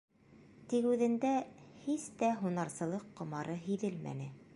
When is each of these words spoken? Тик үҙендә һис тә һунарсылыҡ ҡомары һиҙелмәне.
Тик 0.71 0.85
үҙендә 0.93 1.33
һис 1.83 2.07
тә 2.21 2.29
һунарсылыҡ 2.39 3.05
ҡомары 3.21 3.59
һиҙелмәне. 3.67 4.31